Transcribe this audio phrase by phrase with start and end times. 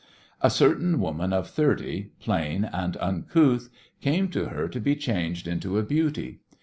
[0.41, 3.69] A certain woman of thirty, plain and uncouth,
[4.01, 6.39] came to her to be changed into a beauty.